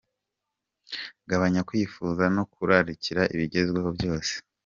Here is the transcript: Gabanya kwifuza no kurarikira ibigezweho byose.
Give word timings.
Gabanya 1.29 1.61
kwifuza 1.67 2.23
no 2.35 2.43
kurarikira 2.53 3.21
ibigezweho 3.35 3.89
byose. 3.97 4.33